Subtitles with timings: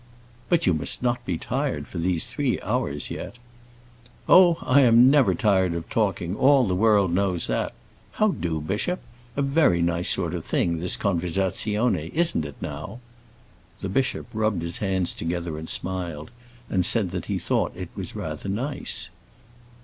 [0.49, 3.35] "But you must not be tired for these three hours yet."
[4.27, 7.73] "Oh, I'm never tired of talking; all the world knows that.
[8.13, 8.99] How do, bishop?
[9.37, 12.99] A very nice sort of thing this conversazione, isn't it now?"
[13.81, 16.31] The bishop rubbed his hands together and smiled,
[16.67, 19.11] and said that he thought it was rather nice.